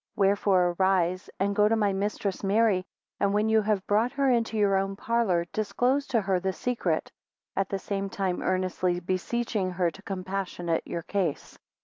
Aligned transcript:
Wherefore 0.15 0.75
arise, 0.79 1.29
go 1.53 1.67
to 1.69 1.75
my 1.75 1.93
mistress 1.93 2.43
Mary, 2.43 2.83
and 3.19 3.35
when 3.35 3.49
you 3.49 3.61
have 3.61 3.85
brought 3.85 4.13
her 4.13 4.31
into 4.31 4.57
your 4.57 4.75
own 4.75 4.95
parlour, 4.95 5.45
disclose 5.53 6.07
to 6.07 6.21
her 6.21 6.39
the 6.39 6.53
secret, 6.53 7.11
at 7.55 7.69
the 7.69 7.77
same 7.77 8.09
time 8.09 8.41
earnestly 8.41 8.99
beseeching 8.99 9.69
her 9.69 9.91
to 9.91 10.01
compassionate 10.01 10.87
your 10.87 11.03
case. 11.03 11.59